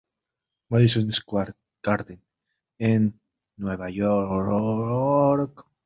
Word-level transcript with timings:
Madison 0.71 1.11
Square 1.11 1.53
Garden 1.83 2.19
en 2.79 3.21
Nueva 3.57 3.91
York. 3.91 5.67